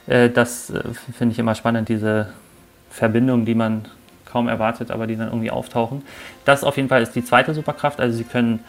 Äh, 0.07 0.29
das 0.29 0.69
äh, 0.69 0.81
finde 1.17 1.33
ich 1.33 1.39
immer 1.39 1.55
spannend, 1.55 1.89
diese 1.89 2.29
Verbindungen, 2.89 3.45
die 3.45 3.55
man 3.55 3.85
kaum 4.25 4.47
erwartet, 4.47 4.91
aber 4.91 5.07
die 5.07 5.15
dann 5.15 5.27
irgendwie 5.27 5.51
auftauchen. 5.51 6.03
Das 6.45 6.63
auf 6.63 6.77
jeden 6.77 6.89
Fall 6.89 7.01
ist 7.01 7.15
die 7.15 7.23
zweite 7.23 7.53
Superkraft. 7.53 7.99
Also 7.99 8.17
sie 8.17 8.23
können, 8.23 8.59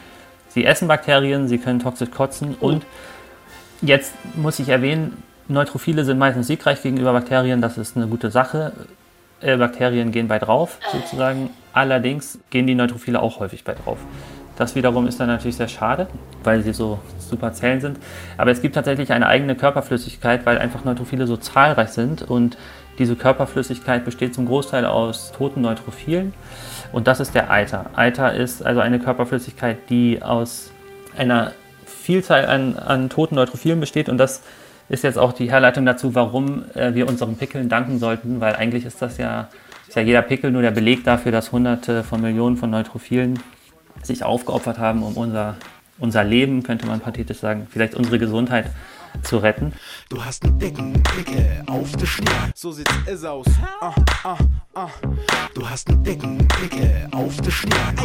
sie 0.49 0.65
essen 0.65 0.89
Bakterien, 0.89 1.49
sie 1.49 1.59
können 1.59 1.81
toxisch 1.81 2.11
kotzen 2.11 2.55
und 2.61 2.85
jetzt 3.81 4.13
muss 4.35 4.59
ich 4.59 4.69
erwähnen, 4.69 5.23
Neutrophile 5.49 6.05
sind 6.05 6.19
meistens 6.19 6.47
siegreich 6.47 6.83
gegenüber 6.83 7.13
Bakterien, 7.13 7.63
das 7.63 7.79
ist 7.79 7.97
eine 7.97 8.07
gute 8.07 8.31
Sache. 8.31 8.73
Äh, 9.41 9.57
Bakterien 9.57 10.13
gehen 10.13 10.29
bei 10.29 10.39
drauf, 10.39 10.79
sozusagen. 10.93 11.51
Allerdings 11.73 12.39
gehen 12.51 12.67
die 12.67 12.75
Neutrophile 12.75 13.21
auch 13.23 13.41
häufig 13.41 13.65
bei 13.65 13.75
drauf. 13.75 13.99
Das 14.59 14.75
wiederum 14.75 15.07
ist 15.07 15.21
dann 15.21 15.29
natürlich 15.29 15.55
sehr 15.55 15.69
schade, 15.69 16.09
weil 16.43 16.63
sie 16.63 16.73
so 16.73 16.99
super 17.21 17.53
Zellen 17.53 17.81
sind. 17.81 18.01
Aber 18.37 18.51
es 18.51 18.61
gibt 18.61 18.75
tatsächlich 18.75 19.13
eine 19.13 19.29
eigene 19.29 19.55
Körperflüssigkeit, 19.55 20.45
weil 20.47 20.59
einfach 20.59 20.85
Neutrophile 20.85 21.29
so 21.29 21.37
zahlreich 21.37 21.91
sind. 21.91 22.23
Und 22.23 22.59
diese 22.99 23.15
Körperflüssigkeit 23.15 24.05
besteht 24.05 24.35
zum 24.35 24.47
Großteil 24.47 24.85
aus 24.85 25.31
toten 25.31 25.61
Neutrophilen. 25.61 26.35
Und 26.91 27.07
das 27.07 27.21
ist 27.21 27.37
der 27.37 27.53
Eiter. 27.53 27.87
Eiter 27.95 28.35
ist 28.35 28.67
also 28.67 28.81
eine 28.81 28.99
Körperflüssigkeit, 28.99 29.79
die 29.91 30.23
aus 30.23 30.73
einer 31.17 31.53
Vielzahl 31.87 32.47
an, 32.47 32.77
an 32.77 33.09
toten 33.11 33.37
Neutrophilen 33.37 33.79
besteht. 33.79 34.09
Und 34.09 34.19
das 34.19 34.43
ist 34.89 35.05
jetzt 35.05 35.19
auch 35.19 35.35
die 35.35 35.53
Herleitung 35.53 35.87
dazu, 35.87 36.17
warum 36.17 36.65
äh, 36.75 36.95
wir 36.95 37.09
unseren 37.09 37.37
Pickeln 37.37 37.69
danken 37.69 38.01
sollten, 38.01 38.41
weil 38.41 38.57
eigentlich 38.57 38.85
ist 38.85 39.01
das 39.03 39.19
ja, 39.19 39.51
ist 39.87 39.95
ja 39.95 40.03
jeder 40.03 40.23
Pickel 40.23 40.51
nur 40.51 40.63
der 40.63 40.73
Beleg 40.73 41.05
dafür, 41.05 41.31
dass 41.31 41.53
Hunderte 41.53 42.03
von 42.03 42.21
Millionen 42.21 42.57
von 42.57 42.71
Neutrophilen 42.71 43.39
sich 44.03 44.23
aufgeopfert 44.23 44.79
haben, 44.79 45.03
um 45.03 45.17
unser, 45.17 45.57
unser 45.99 46.25
Leben, 46.25 46.63
könnte 46.63 46.87
man 46.87 47.01
pathetisch 47.01 47.39
sagen, 47.39 47.67
vielleicht 47.71 47.95
unsere 47.95 48.19
Gesundheit 48.19 48.67
zu 49.23 49.39
retten. 49.39 49.73
Du 50.09 50.25
hast 50.25 50.45
einen 50.45 50.59
dicken 50.59 51.03
Pickel 51.03 51.63
auf 51.67 51.93
der 51.93 52.07
Stirn. 52.07 52.53
So 52.55 52.73
sieht 52.73 52.89
es 53.07 53.25
aus. 53.25 53.47
Ah, 53.81 53.95
ah, 54.25 54.39
ah. 54.75 54.89
Du 55.55 55.69
hast 55.69 55.89
einen 55.89 56.03
dicken 56.05 56.47
Pickel 56.49 57.09
auf 57.13 57.37
der 57.41 57.51
Stirn. 57.51 57.97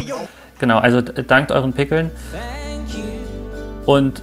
Genau, 0.58 0.78
also 0.78 1.00
dankt 1.00 1.52
euren 1.52 1.72
Pickeln. 1.72 2.10
Und 3.86 4.22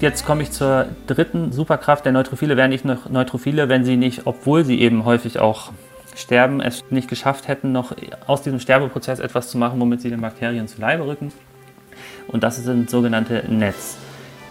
jetzt 0.00 0.26
komme 0.26 0.42
ich 0.42 0.50
zur 0.50 0.86
dritten 1.06 1.52
Superkraft. 1.52 2.04
Der 2.04 2.12
Neutrophile 2.12 2.56
wären 2.56 2.70
nicht 2.70 2.84
Neutrophile, 2.84 3.68
wenn 3.68 3.84
sie 3.84 3.96
nicht, 3.96 4.26
obwohl 4.26 4.64
sie 4.64 4.80
eben 4.80 5.04
häufig 5.04 5.38
auch 5.38 5.72
sterben, 6.18 6.60
es 6.60 6.84
nicht 6.90 7.08
geschafft 7.08 7.48
hätten, 7.48 7.72
noch 7.72 7.94
aus 8.26 8.42
diesem 8.42 8.60
Sterbeprozess 8.60 9.20
etwas 9.20 9.50
zu 9.50 9.58
machen, 9.58 9.80
womit 9.80 10.02
sie 10.02 10.10
den 10.10 10.20
Bakterien 10.20 10.68
zu 10.68 10.80
Leibe 10.80 11.06
rücken. 11.06 11.32
Und 12.26 12.42
das 12.42 12.56
sind 12.56 12.90
sogenannte 12.90 13.44
Netz. 13.48 13.96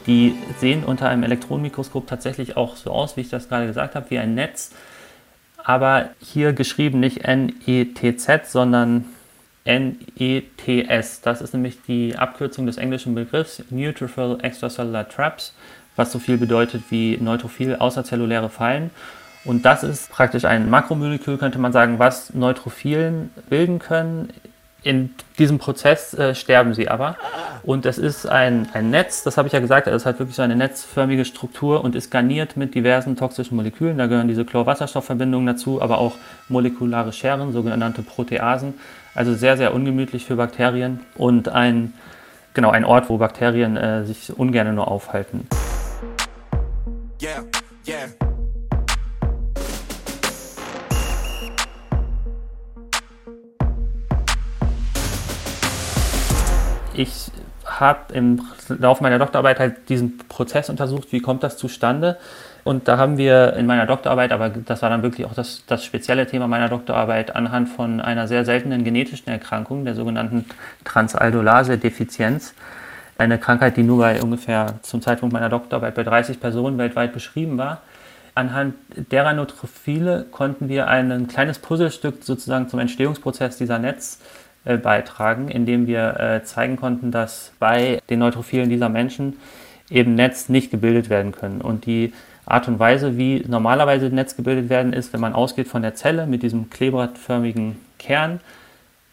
Die 0.08 0.36
sehen 0.60 0.84
unter 0.84 1.10
einem 1.10 1.24
Elektronenmikroskop 1.24 2.08
tatsächlich 2.08 2.56
auch 2.56 2.78
so 2.78 2.92
aus, 2.92 3.18
wie 3.18 3.22
ich 3.22 3.30
das 3.30 3.50
gerade 3.50 3.68
gesagt 3.68 3.96
habe, 3.96 4.10
wie 4.10 4.18
ein 4.18 4.36
Netz. 4.36 4.72
Aber 5.64 6.12
hier 6.22 6.54
geschrieben 6.54 7.02
nicht 7.02 7.26
N-E-T-Z, 7.26 8.48
sondern 8.48 9.06
N-E-T-S. 9.66 11.22
Das 11.22 11.42
ist 11.42 11.54
nämlich 11.54 11.80
die 11.86 12.16
Abkürzung 12.16 12.66
des 12.66 12.78
englischen 12.78 13.16
Begriffs 13.16 13.62
Neutrophil 13.70 14.38
Extracellular 14.42 15.10
Traps, 15.10 15.54
was 15.98 16.14
so 16.14 16.20
viel 16.20 16.38
bedeutet 16.38 16.84
wie 16.90 17.18
neutrophil 17.18 17.76
außerzelluläre 17.76 18.50
Fallen. 18.50 18.92
Und 19.48 19.64
das 19.64 19.82
ist 19.82 20.12
praktisch 20.12 20.44
ein 20.44 20.70
Makromolekül, 20.70 21.38
könnte 21.38 21.58
man 21.58 21.72
sagen, 21.72 22.00
was 22.00 22.34
Neutrophilen 22.34 23.32
bilden 23.50 23.80
können. 23.80 24.34
In 24.84 25.10
diesem 25.40 25.58
Prozess 25.58 26.14
äh, 26.14 26.36
sterben 26.36 26.74
sie 26.74 26.90
aber. 26.90 27.16
Und 27.64 27.86
das 27.86 27.98
ist 27.98 28.28
ein, 28.28 28.68
ein 28.74 28.90
Netz, 28.90 29.24
das 29.24 29.38
habe 29.38 29.48
ich 29.48 29.54
ja 29.54 29.60
gesagt, 29.60 29.88
es 29.88 30.06
hat 30.06 30.20
wirklich 30.20 30.36
so 30.36 30.42
eine 30.42 30.56
netzförmige 30.56 31.24
Struktur 31.24 31.84
und 31.84 31.96
ist 31.96 32.12
garniert 32.12 32.58
mit 32.58 32.76
diversen 32.76 33.16
toxischen 33.16 33.56
Molekülen. 33.56 33.98
Da 33.98 34.08
gehören 34.08 34.28
diese 34.28 34.44
Chlorwasserstoffverbindungen 34.44 35.48
dazu, 35.48 35.82
aber 35.82 35.98
auch 35.98 36.16
molekulare 36.50 37.14
Scheren, 37.14 37.54
sogenannte 37.54 38.02
Proteasen. 38.02 38.74
Also 39.16 39.34
sehr, 39.34 39.56
sehr 39.56 39.74
ungemütlich 39.74 40.26
für 40.26 40.36
Bakterien 40.36 41.00
und 41.16 41.48
ein, 41.48 41.94
genau, 42.54 42.70
ein 42.70 42.84
Ort, 42.84 43.10
wo 43.10 43.18
Bakterien 43.18 43.78
äh, 43.78 44.04
sich 44.04 44.38
ungern 44.38 44.76
nur 44.76 44.90
aufhalten. 44.90 45.48
Yeah, 47.20 47.44
yeah. 47.88 48.27
Ich 56.98 57.32
habe 57.66 58.14
im 58.14 58.42
Laufe 58.70 59.04
meiner 59.04 59.20
Doktorarbeit 59.20 59.60
halt 59.60 59.90
diesen 59.90 60.18
Prozess 60.18 60.70
untersucht, 60.70 61.12
wie 61.12 61.20
kommt 61.20 61.44
das 61.44 61.58
zustande. 61.58 62.18
Und 62.64 62.88
da 62.88 62.98
haben 62.98 63.18
wir 63.18 63.54
in 63.54 63.66
meiner 63.66 63.86
Doktorarbeit, 63.86 64.32
aber 64.32 64.50
das 64.50 64.82
war 64.82 64.90
dann 64.90 65.04
wirklich 65.04 65.26
auch 65.26 65.34
das, 65.34 65.64
das 65.68 65.86
spezielle 65.86 66.28
Thema 66.28 66.48
meiner 66.48 66.70
Doktorarbeit, 66.70 67.36
anhand 67.36 67.70
von 67.70 68.02
einer 68.02 68.28
sehr 68.28 68.44
seltenen 68.46 68.84
genetischen 68.84 69.30
Erkrankung, 69.30 69.86
der 69.86 69.96
sogenannten 69.96 70.46
Transaldolase-Defizienz, 70.84 72.54
eine 73.18 73.38
Krankheit, 73.38 73.78
die 73.78 73.84
nur 73.84 74.00
bei 74.00 74.22
ungefähr 74.22 74.76
zum 74.82 75.02
Zeitpunkt 75.02 75.34
meiner 75.34 75.50
Doktorarbeit 75.50 75.96
bei 75.96 76.04
30 76.04 76.40
Personen 76.40 76.78
weltweit 76.78 77.14
beschrieben 77.14 77.58
war. 77.58 77.82
Anhand 78.36 78.76
derer 79.12 79.34
Neutrophile 79.34 80.26
konnten 80.30 80.70
wir 80.70 80.88
ein 80.88 81.28
kleines 81.28 81.60
Puzzlestück 81.60 82.24
sozusagen 82.24 82.70
zum 82.70 82.80
Entstehungsprozess 82.80 83.58
dieser 83.58 83.80
Netz 83.80 84.20
beitragen, 84.76 85.48
indem 85.48 85.88
wir 85.88 86.20
äh, 86.20 86.44
zeigen 86.44 86.76
konnten, 86.76 87.12
dass 87.12 87.54
bei 87.60 88.02
den 88.10 88.20
Neutrophilen 88.20 88.70
dieser 88.70 88.90
Menschen 88.90 89.38
eben 89.90 90.16
Netz 90.16 90.50
nicht 90.50 90.72
gebildet 90.72 91.10
werden 91.10 91.32
können. 91.32 91.62
Und 91.62 91.86
die 91.86 92.12
Art 92.46 92.68
und 92.68 92.80
Weise, 92.80 93.18
wie 93.18 93.44
normalerweise 93.48 94.08
Netz 94.08 94.36
gebildet 94.36 94.70
werden, 94.70 94.92
ist, 94.92 95.14
wenn 95.14 95.22
man 95.22 95.34
ausgeht 95.34 95.68
von 95.68 95.82
der 95.82 95.96
Zelle 95.96 96.28
mit 96.28 96.44
diesem 96.44 96.70
klebradförmigen 96.70 97.78
Kern, 98.00 98.40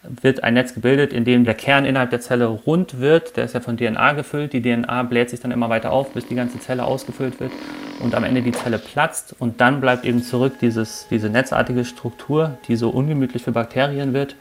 wird 0.03 0.45
ein 0.45 0.55
Netz 0.55 0.75
gebildet, 0.75 1.13
in 1.13 1.25
dem 1.25 1.45
der 1.45 1.55
Kern 1.55 1.85
innerhalb 1.85 2.11
der 2.11 2.21
Zelle 2.21 2.47
rund 2.47 3.01
wird. 3.01 3.37
Der 3.37 3.45
ist 3.45 3.55
ja 3.55 3.61
von 3.61 3.77
DNA 3.77 4.13
gefüllt. 4.13 4.53
Die 4.53 4.61
DNA 4.61 5.03
bläht 5.05 5.31
sich 5.31 5.41
dann 5.41 5.51
immer 5.51 5.71
weiter 5.71 5.93
auf, 5.93 6.13
bis 6.13 6.27
die 6.27 6.35
ganze 6.35 6.59
Zelle 6.61 6.85
ausgefüllt 6.85 7.41
wird 7.41 7.53
und 8.01 8.15
am 8.15 8.25
Ende 8.25 8.43
die 8.43 8.53
Zelle 8.53 8.79
platzt. 8.79 9.35
Und 9.39 9.61
dann 9.61 9.81
bleibt 9.81 10.05
eben 10.05 10.23
zurück 10.23 10.55
dieses, 10.61 11.07
diese 11.11 11.31
netzartige 11.31 11.85
Struktur, 11.85 12.59
die 12.69 12.77
so 12.77 12.91
ungemütlich 12.91 13.43
für 13.43 13.53
Bakterien 13.53 14.13
wird. 14.13 14.37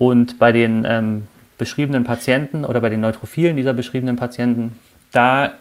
Und 0.00 0.38
bei 0.38 0.50
den 0.50 0.86
ähm, 0.88 1.28
beschriebenen 1.58 2.04
Patienten 2.04 2.64
oder 2.64 2.80
bei 2.80 2.88
den 2.88 3.02
Neutrophilen 3.02 3.54
dieser 3.58 3.74
beschriebenen 3.74 4.16
Patienten, 4.16 4.78
da 5.12 5.52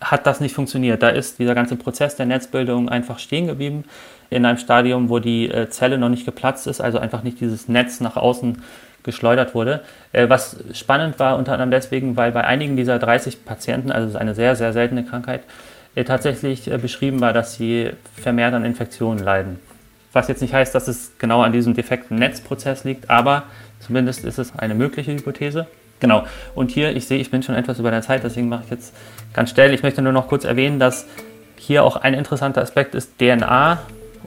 hat 0.00 0.26
das 0.26 0.40
nicht 0.40 0.52
funktioniert. 0.52 1.00
Da 1.00 1.10
ist 1.10 1.38
dieser 1.38 1.54
ganze 1.54 1.76
Prozess 1.76 2.16
der 2.16 2.26
Netzbildung 2.26 2.88
einfach 2.88 3.20
stehen 3.20 3.46
geblieben 3.46 3.84
in 4.30 4.44
einem 4.44 4.58
Stadium, 4.58 5.10
wo 5.10 5.20
die 5.20 5.48
äh, 5.48 5.70
Zelle 5.70 5.96
noch 5.96 6.08
nicht 6.08 6.24
geplatzt 6.24 6.66
ist, 6.66 6.80
also 6.80 6.98
einfach 6.98 7.22
nicht 7.22 7.40
dieses 7.40 7.68
Netz 7.68 8.00
nach 8.00 8.16
außen 8.16 8.64
geschleudert 9.04 9.54
wurde. 9.54 9.84
Äh, 10.10 10.28
was 10.28 10.56
spannend 10.72 11.20
war, 11.20 11.38
unter 11.38 11.52
anderem 11.52 11.70
deswegen, 11.70 12.16
weil 12.16 12.32
bei 12.32 12.42
einigen 12.42 12.76
dieser 12.76 12.98
30 12.98 13.44
Patienten, 13.44 13.92
also 13.92 14.08
es 14.08 14.14
ist 14.14 14.20
eine 14.20 14.34
sehr, 14.34 14.56
sehr 14.56 14.72
seltene 14.72 15.04
Krankheit, 15.04 15.42
äh, 15.94 16.02
tatsächlich 16.02 16.68
beschrieben 16.82 17.20
war, 17.20 17.32
dass 17.32 17.54
sie 17.54 17.90
vermehrt 18.16 18.54
an 18.54 18.64
Infektionen 18.64 19.22
leiden. 19.22 19.60
Was 20.12 20.28
jetzt 20.28 20.42
nicht 20.42 20.54
heißt, 20.54 20.74
dass 20.74 20.88
es 20.88 21.12
genau 21.18 21.42
an 21.42 21.52
diesem 21.52 21.74
defekten 21.74 22.16
Netzprozess 22.16 22.84
liegt, 22.84 23.10
aber 23.10 23.44
zumindest 23.78 24.24
ist 24.24 24.38
es 24.38 24.56
eine 24.58 24.74
mögliche 24.74 25.12
Hypothese. 25.12 25.66
Genau. 26.00 26.24
Und 26.54 26.70
hier, 26.70 26.96
ich 26.96 27.06
sehe, 27.06 27.18
ich 27.18 27.30
bin 27.30 27.42
schon 27.42 27.54
etwas 27.54 27.78
über 27.78 27.90
der 27.90 28.02
Zeit, 28.02 28.24
deswegen 28.24 28.48
mache 28.48 28.64
ich 28.64 28.70
jetzt 28.70 28.94
ganz 29.32 29.50
schnell. 29.50 29.72
Ich 29.74 29.82
möchte 29.82 30.02
nur 30.02 30.12
noch 30.12 30.28
kurz 30.28 30.44
erwähnen, 30.44 30.78
dass 30.78 31.06
hier 31.56 31.84
auch 31.84 31.96
ein 31.96 32.14
interessanter 32.14 32.62
Aspekt 32.62 32.94
ist 32.94 33.18
DNA 33.18 33.78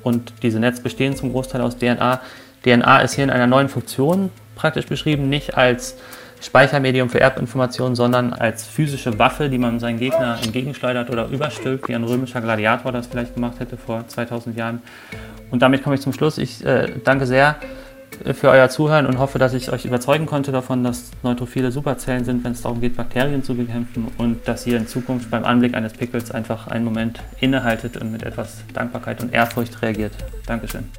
und 0.04 0.34
diese 0.44 0.60
Netz 0.60 0.80
bestehen 0.80 1.16
zum 1.16 1.32
Großteil 1.32 1.62
aus 1.62 1.78
DNA. 1.78 2.22
DNA 2.64 3.02
ist 3.02 3.16
hier 3.16 3.24
in 3.24 3.32
einer 3.32 3.48
neuen 3.48 3.70
Funktion 3.70 4.30
praktisch 4.56 4.86
beschrieben, 4.86 5.30
nicht 5.30 5.58
als 5.58 5.98
Speichermedium 6.44 7.10
für 7.10 7.22
Erbinformationen, 7.22 7.96
sondern 7.96 8.34
als 8.34 8.68
physische 8.68 9.18
Waffe, 9.18 9.50
die 9.50 9.58
man 9.58 9.80
seinen 9.80 9.98
Gegner 9.98 10.38
entgegenschleudert 10.44 11.10
oder 11.10 11.28
überstülpt, 11.28 11.88
wie 11.88 11.96
ein 11.96 12.04
römischer 12.04 12.42
Gladiator 12.42 12.92
das 12.92 13.08
vielleicht 13.08 13.36
gemacht 13.36 13.60
hätte 13.60 13.78
vor 13.78 14.08
2000 14.08 14.58
Jahren. 14.58 14.82
Und 15.52 15.62
damit 15.62 15.84
komme 15.84 15.96
ich 15.96 16.02
zum 16.02 16.14
Schluss. 16.14 16.38
Ich 16.38 16.66
äh, 16.66 16.92
danke 17.04 17.26
sehr 17.26 17.56
für 18.34 18.50
euer 18.50 18.70
Zuhören 18.70 19.06
und 19.06 19.18
hoffe, 19.18 19.40
dass 19.40 19.54
ich 19.54 19.72
euch 19.72 19.86
überzeugen 19.86 20.26
konnte 20.26 20.52
davon, 20.52 20.84
dass 20.84 21.12
Neutrophile 21.24 21.72
Superzellen 21.72 22.26
sind, 22.26 22.44
wenn 22.44 22.52
es 22.52 22.62
darum 22.62 22.80
geht, 22.80 22.96
Bakterien 22.96 23.44
zu 23.44 23.56
bekämpfen 23.56 24.08
und 24.18 24.48
dass 24.48 24.68
ihr 24.68 24.78
in 24.78 24.88
Zukunft 24.88 25.32
beim 25.32 25.44
Anblick 25.44 25.74
eines 25.74 25.94
Pickels 25.94 26.32
einfach 26.32 26.68
einen 26.68 26.86
Moment 26.86 27.20
innehaltet 27.40 27.98
und 27.98 28.12
mit 28.12 28.24
etwas 28.24 28.64
Dankbarkeit 28.74 29.22
und 29.22 29.34
Ehrfurcht 29.34 29.82
reagiert. 29.82 30.14
Dankeschön. 30.46 30.90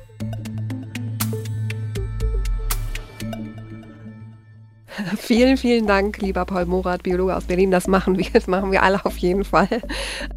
Vielen, 5.19 5.57
vielen 5.57 5.87
Dank, 5.87 6.19
lieber 6.19 6.45
Paul 6.45 6.67
Morath, 6.67 7.03
Biologe 7.03 7.37
aus 7.37 7.45
Berlin. 7.45 7.71
Das 7.71 7.87
machen 7.87 8.19
wir, 8.19 8.27
das 8.33 8.47
machen 8.47 8.73
wir 8.73 8.83
alle 8.83 9.05
auf 9.05 9.17
jeden 9.19 9.45
Fall. 9.45 9.69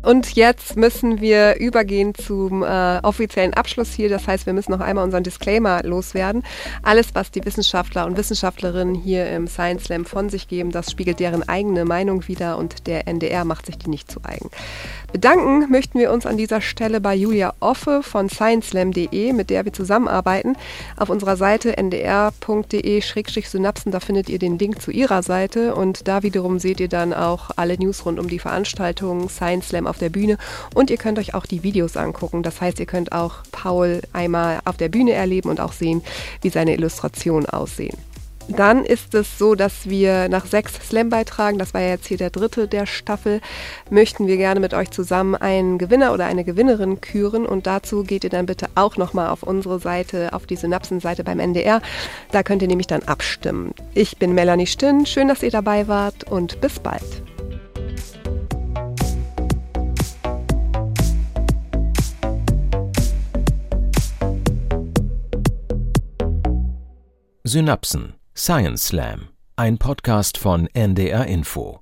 Und 0.03 0.35
jetzt 0.35 0.75
müssen 0.75 1.21
wir 1.21 1.57
übergehen 1.57 2.13
zum 2.15 2.63
äh, 2.63 2.99
offiziellen 3.03 3.53
Abschluss 3.53 3.93
hier. 3.93 4.09
Das 4.09 4.27
heißt, 4.27 4.45
wir 4.45 4.53
müssen 4.53 4.71
noch 4.71 4.79
einmal 4.79 5.03
unseren 5.03 5.23
Disclaimer 5.23 5.83
loswerden. 5.83 6.43
Alles, 6.83 7.09
was 7.13 7.31
die 7.31 7.43
Wissenschaftler 7.45 8.05
und 8.05 8.17
Wissenschaftlerinnen 8.17 8.95
hier 8.95 9.29
im 9.29 9.47
Science 9.47 9.85
Slam 9.85 10.05
von 10.05 10.29
sich 10.29 10.47
geben, 10.47 10.71
das 10.71 10.91
spiegelt 10.91 11.19
deren 11.19 11.47
eigene 11.47 11.85
Meinung 11.85 12.27
wider 12.27 12.57
und 12.57 12.87
der 12.87 13.07
NDR 13.07 13.45
macht 13.45 13.65
sich 13.65 13.77
die 13.77 13.89
nicht 13.89 14.11
zu 14.11 14.19
eigen. 14.23 14.49
Bedanken 15.11 15.69
möchten 15.71 15.99
wir 15.99 16.11
uns 16.11 16.25
an 16.25 16.37
dieser 16.37 16.61
Stelle 16.61 16.99
bei 16.99 17.15
Julia 17.15 17.53
Offe 17.61 18.01
von 18.03 18.29
scienceslam.de, 18.29 19.33
mit 19.33 19.49
der 19.49 19.65
wir 19.65 19.71
zusammenarbeiten. 19.71 20.57
Auf 20.97 21.09
unserer 21.09 21.37
Seite 21.37 21.77
ndr.de-synapsen, 21.77 23.91
da 23.91 24.01
findet 24.01 24.29
ihr 24.29 24.39
den 24.39 24.57
Link 24.67 24.81
zu 24.81 24.91
ihrer 24.91 25.23
Seite 25.23 25.75
und 25.75 26.09
da 26.09 26.23
wiederum 26.23 26.59
seht 26.59 26.81
ihr 26.81 26.89
dann 26.89 27.13
auch 27.13 27.51
alle 27.55 27.77
News 27.77 28.05
rund 28.05 28.19
um 28.19 28.27
die 28.27 28.37
Veranstaltung 28.37 29.29
Science 29.29 29.69
Slam 29.69 29.87
auf 29.87 29.97
der 29.97 30.09
Bühne 30.09 30.37
und 30.75 30.89
ihr 30.89 30.97
könnt 30.97 31.19
euch 31.19 31.33
auch 31.33 31.45
die 31.45 31.63
Videos 31.63 31.95
angucken. 31.95 32.43
Das 32.43 32.59
heißt, 32.59 32.77
ihr 32.81 32.85
könnt 32.85 33.13
auch 33.13 33.43
Paul 33.53 34.01
einmal 34.11 34.59
auf 34.65 34.75
der 34.75 34.89
Bühne 34.89 35.13
erleben 35.13 35.49
und 35.49 35.61
auch 35.61 35.71
sehen, 35.71 36.03
wie 36.41 36.49
seine 36.49 36.73
Illustrationen 36.73 37.45
aussehen. 37.45 37.97
Dann 38.49 38.85
ist 38.85 39.13
es 39.13 39.37
so, 39.37 39.55
dass 39.55 39.89
wir 39.89 40.29
nach 40.29 40.45
sechs 40.45 40.73
Slam-Beitragen, 40.87 41.59
das 41.59 41.73
war 41.73 41.81
ja 41.81 41.89
jetzt 41.89 42.07
hier 42.07 42.17
der 42.17 42.29
dritte 42.29 42.67
der 42.67 42.85
Staffel, 42.85 43.41
möchten 43.89 44.25
wir 44.27 44.37
gerne 44.37 44.59
mit 44.59 44.73
euch 44.73 44.89
zusammen 44.89 45.35
einen 45.35 45.77
Gewinner 45.77 46.13
oder 46.13 46.25
eine 46.25 46.45
Gewinnerin 46.45 47.01
küren. 47.01 47.45
Und 47.45 47.67
dazu 47.67 48.03
geht 48.03 48.23
ihr 48.23 48.29
dann 48.29 48.45
bitte 48.45 48.67
auch 48.75 48.95
nochmal 48.95 49.29
auf 49.29 49.43
unsere 49.43 49.79
Seite, 49.79 50.33
auf 50.33 50.45
die 50.45 50.55
Synapsen-Seite 50.55 51.23
beim 51.23 51.39
NDR. 51.39 51.81
Da 52.31 52.41
könnt 52.41 52.61
ihr 52.61 52.67
nämlich 52.69 52.87
dann 52.87 53.03
abstimmen. 53.03 53.73
Ich 53.93 54.17
bin 54.17 54.33
Melanie 54.33 54.67
Stinn, 54.67 55.05
schön, 55.05 55.27
dass 55.27 55.43
ihr 55.43 55.51
dabei 55.51 55.87
wart 55.87 56.23
und 56.23 56.61
bis 56.61 56.79
bald. 56.79 57.03
Synapsen 67.43 68.16
Science 68.39 68.89
Slam, 68.89 69.29
ein 69.55 69.79
Podcast 69.79 70.37
von 70.37 70.67
NDR 70.67 71.25
Info. 71.25 71.79